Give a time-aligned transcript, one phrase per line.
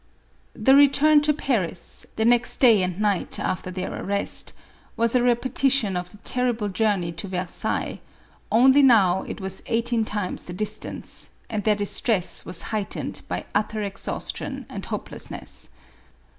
[0.55, 4.53] The return to Paris, the next day and night after their arrest,
[4.97, 7.99] was a repetition of the terrible journey to Versailles,
[8.51, 13.83] only now it was eighteen times the distance, and their distress was heightened by utter
[13.83, 15.69] exhaustion and hopelessness.